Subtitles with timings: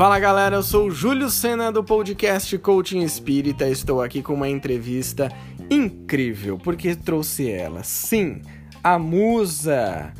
[0.00, 3.68] Fala galera, eu sou o Júlio Sena do podcast Coaching Espírita.
[3.68, 5.30] Estou aqui com uma entrevista
[5.70, 8.40] incrível, porque trouxe ela, sim,
[8.82, 10.12] a musa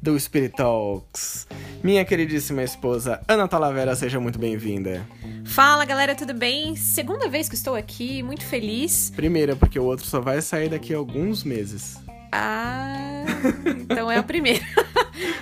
[0.00, 1.46] do Spirit Talks.
[1.82, 5.06] Minha queridíssima esposa Ana Talavera, seja muito bem-vinda.
[5.44, 6.74] Fala galera, tudo bem?
[6.74, 9.12] Segunda vez que estou aqui, muito feliz.
[9.14, 11.98] Primeira, porque o outro só vai sair daqui a alguns meses.
[12.32, 13.24] Ah,
[13.66, 14.64] então é o primeiro.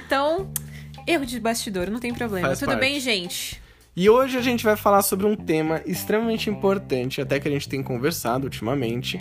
[0.07, 0.51] então,
[1.07, 2.49] erro de bastidor, não tem problema.
[2.49, 2.81] Faz tudo parte.
[2.81, 3.63] bem, gente?
[3.97, 7.69] E hoje a gente vai falar sobre um tema extremamente importante, até que a gente
[7.69, 9.21] tem conversado ultimamente.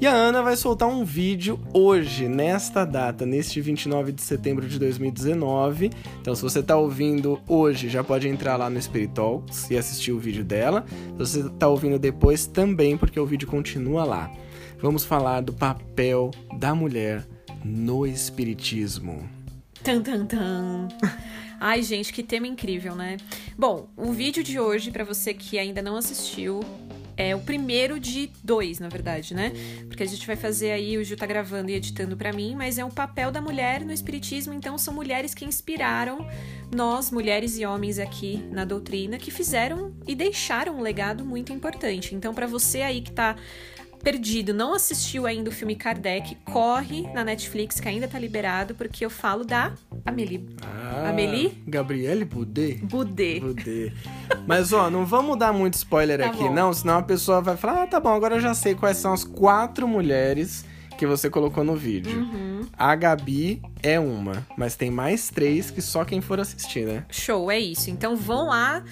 [0.00, 4.76] E a Ana vai soltar um vídeo hoje, nesta data, neste 29 de setembro de
[4.76, 5.90] 2019.
[6.20, 10.10] Então, se você está ouvindo hoje, já pode entrar lá no Spirit Talks e assistir
[10.10, 10.84] o vídeo dela.
[11.12, 14.28] Se você está ouvindo depois, também, porque o vídeo continua lá.
[14.80, 17.24] Vamos falar do papel da mulher
[17.64, 19.37] no espiritismo.
[19.82, 20.88] Tan, tan, tan.
[21.60, 23.16] Ai, gente, que tema incrível, né?
[23.56, 26.60] Bom, o vídeo de hoje, pra você que ainda não assistiu,
[27.16, 29.52] é o primeiro de dois, na verdade, né?
[29.88, 32.78] Porque a gente vai fazer aí, o Gil tá gravando e editando pra mim, mas
[32.78, 36.24] é o papel da mulher no espiritismo, então são mulheres que inspiraram
[36.72, 42.14] nós, mulheres e homens aqui na doutrina, que fizeram e deixaram um legado muito importante.
[42.14, 43.34] Então, pra você aí que tá
[43.98, 49.04] perdido, não assistiu ainda o filme Kardec, corre na Netflix, que ainda tá liberado, porque
[49.04, 49.72] eu falo da
[50.06, 50.48] Amélie.
[50.62, 51.62] Ah, Amélie?
[51.66, 52.76] Gabriele Boudet?
[52.84, 53.40] Boudet.
[53.40, 53.92] Boudet.
[54.46, 56.52] Mas, ó, não vamos dar muito spoiler Tá aqui, bom.
[56.54, 59.12] não, senão a pessoa vai falar, ah, tá bom, agora eu já sei quais são
[59.12, 60.64] as quatro mulheres
[60.96, 62.18] que você colocou no vídeo.
[62.18, 62.57] Uhum.
[62.76, 67.04] A Gabi é uma, mas tem mais três que só quem for assistir, né?
[67.10, 67.90] Show, é isso.
[67.90, 68.82] Então vão lá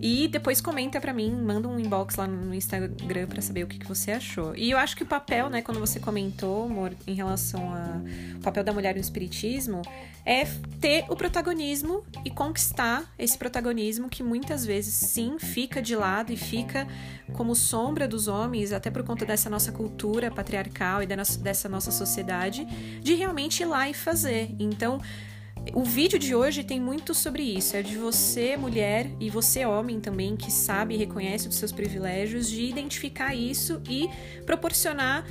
[0.00, 3.78] e depois comenta pra mim, manda um inbox lá no Instagram pra saber o que,
[3.78, 4.54] que você achou.
[4.56, 8.64] E eu acho que o papel, né, quando você comentou, amor, em relação ao papel
[8.64, 9.82] da mulher no espiritismo,
[10.26, 10.44] é
[10.80, 16.36] ter o protagonismo e conquistar esse protagonismo que muitas vezes sim fica de lado e
[16.36, 16.86] fica
[17.32, 22.64] como sombra dos homens, até por conta dessa nossa cultura patriarcal e dessa nossa sociedade,
[23.00, 24.50] de realmente ir lá e fazer.
[24.58, 25.00] Então,
[25.72, 27.76] o vídeo de hoje tem muito sobre isso.
[27.76, 32.48] É de você, mulher, e você, homem também, que sabe e reconhece os seus privilégios,
[32.50, 34.10] de identificar isso e
[34.44, 35.24] proporcionar,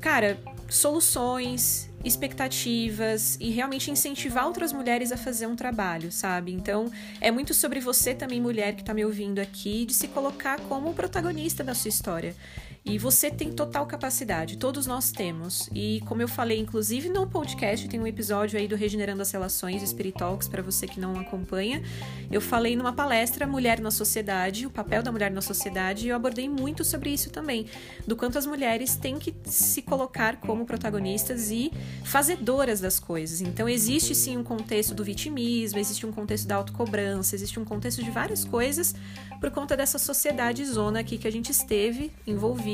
[0.00, 0.38] cara,
[0.68, 6.52] soluções, expectativas e realmente incentivar outras mulheres a fazer um trabalho, sabe?
[6.52, 6.90] Então,
[7.20, 10.94] é muito sobre você também, mulher, que tá me ouvindo aqui, de se colocar como
[10.94, 12.34] protagonista da sua história.
[12.82, 15.68] E você tem total capacidade, todos nós temos.
[15.74, 19.86] E como eu falei, inclusive no podcast, tem um episódio aí do Regenerando as Relações,
[19.88, 21.82] Spirit Talks, para você que não acompanha.
[22.30, 26.16] Eu falei numa palestra Mulher na Sociedade, o papel da mulher na sociedade, e eu
[26.16, 27.66] abordei muito sobre isso também,
[28.06, 31.70] do quanto as mulheres têm que se colocar como protagonistas e
[32.02, 33.42] fazedoras das coisas.
[33.42, 38.02] Então existe sim um contexto do vitimismo, existe um contexto da autocobrança, existe um contexto
[38.02, 38.94] de várias coisas
[39.40, 42.69] por conta dessa sociedade zona aqui que a gente esteve envolvida,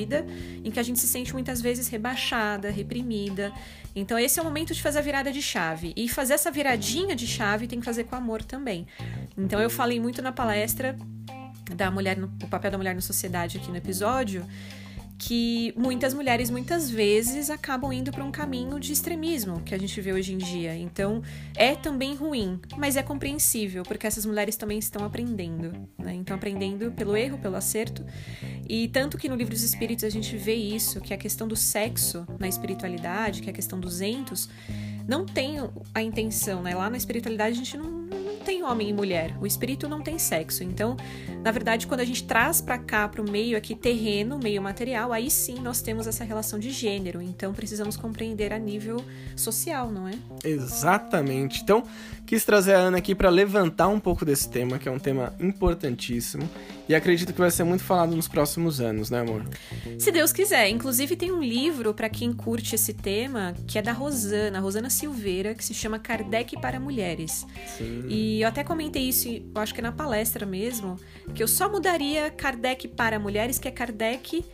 [0.65, 3.53] em que a gente se sente muitas vezes rebaixada, reprimida.
[3.95, 5.93] Então esse é o momento de fazer a virada de chave.
[5.97, 8.87] E fazer essa viradinha de chave tem que fazer com amor também.
[9.37, 10.97] Então eu falei muito na palestra
[11.75, 14.47] da mulher no, o papel da mulher na sociedade aqui no episódio
[15.19, 19.99] que muitas mulheres muitas vezes acabam indo para um caminho de extremismo que a gente
[20.00, 20.77] vê hoje em dia.
[20.77, 21.22] Então
[21.54, 26.15] é também ruim, mas é compreensível porque essas mulheres também estão aprendendo, né?
[26.15, 28.04] Então aprendendo pelo erro, pelo acerto.
[28.69, 31.56] E tanto que no livro dos Espíritos a gente vê isso, que a questão do
[31.56, 34.48] sexo na espiritualidade, que a questão dos entos,
[35.09, 35.59] não tem
[35.94, 36.75] a intenção, né?
[36.75, 38.06] Lá na espiritualidade a gente não
[38.47, 39.37] tem homem e mulher.
[39.41, 40.62] O espírito não tem sexo.
[40.62, 40.97] Então,
[41.43, 45.12] na verdade, quando a gente traz para cá, para o meio aqui terreno, meio material,
[45.12, 47.21] aí sim nós temos essa relação de gênero.
[47.21, 50.12] Então, precisamos compreender a nível social, não é?
[50.45, 51.61] Exatamente.
[51.61, 51.83] Então,
[52.25, 55.34] quis trazer a Ana aqui para levantar um pouco desse tema, que é um tema
[55.41, 56.49] importantíssimo.
[56.89, 59.45] E acredito que vai ser muito falado nos próximos anos, né, amor?
[59.99, 60.69] Se Deus quiser.
[60.69, 65.53] Inclusive, tem um livro para quem curte esse tema, que é da Rosana, Rosana Silveira,
[65.53, 67.45] que se chama Kardec para Mulheres.
[67.77, 68.04] Sim.
[68.09, 70.97] E eu até comentei isso, eu acho que na palestra mesmo,
[71.34, 74.44] que eu só mudaria Kardec para mulheres, que é Kardec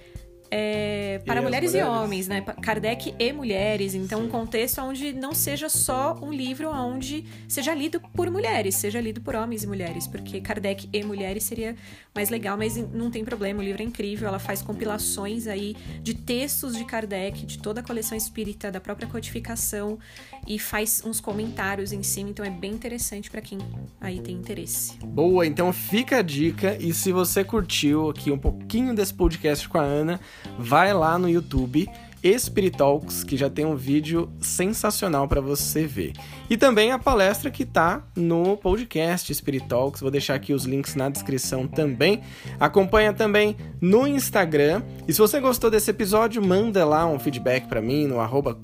[0.54, 1.88] é, para as mulheres, mulheres?
[1.88, 2.42] e homens, né?
[2.60, 3.94] Kardec e mulheres.
[3.94, 9.00] Então, um contexto onde não seja só um livro onde seja lido por mulheres, seja
[9.00, 11.74] lido por homens e mulheres, porque Kardec e mulheres seria
[12.14, 16.12] mais legal, mas não tem problema, o livro é incrível, ela faz compilações aí de
[16.12, 19.98] textos de Kardec, de toda a coleção espírita, da própria codificação
[20.46, 23.58] e faz uns comentários em cima, então é bem interessante para quem
[23.98, 24.98] aí tem interesse.
[24.98, 26.76] Boa, então fica a dica.
[26.78, 30.20] E se você curtiu aqui um pouquinho desse podcast com a Ana,
[30.58, 31.88] vai lá no YouTube
[32.22, 36.12] Espiritalks, que já tem um vídeo sensacional para você ver.
[36.48, 41.08] E também a palestra que tá no podcast Espiritalks, vou deixar aqui os links na
[41.08, 42.20] descrição também.
[42.60, 44.82] Acompanha também no Instagram.
[45.08, 48.56] E se você gostou desse episódio, manda lá um feedback para mim no arroba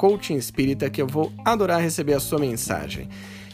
[0.92, 3.08] que eu vou adorar receber a sua mensagem.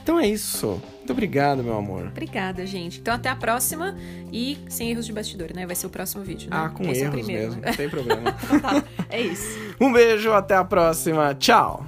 [0.05, 0.83] Então é isso.
[0.99, 2.09] Muito obrigado, meu amor.
[2.09, 3.01] Obrigada, gente.
[3.01, 3.97] Então até a próxima
[4.31, 5.67] e sem erros de bastidor, né?
[5.67, 6.51] Vai ser o próximo vídeo.
[6.51, 6.56] Né?
[6.61, 7.62] Ah, com Esse erros é mesmo.
[7.65, 8.33] Não tem problema.
[8.61, 9.59] tá, é isso.
[9.81, 11.35] Um beijo, até a próxima.
[11.35, 11.87] Tchau.